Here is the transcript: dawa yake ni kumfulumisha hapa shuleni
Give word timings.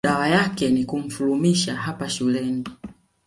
dawa 0.05 0.27
yake 0.27 0.69
ni 0.69 0.85
kumfulumisha 0.85 1.75
hapa 1.75 2.09
shuleni 2.09 2.65